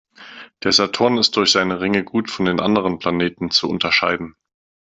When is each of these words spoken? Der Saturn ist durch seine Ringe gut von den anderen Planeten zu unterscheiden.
Der 0.63 0.71
Saturn 0.71 1.19
ist 1.19 1.37
durch 1.37 1.51
seine 1.51 1.79
Ringe 1.79 2.03
gut 2.03 2.31
von 2.31 2.45
den 2.45 2.59
anderen 2.59 2.97
Planeten 2.97 3.51
zu 3.51 3.69
unterscheiden. 3.69 4.35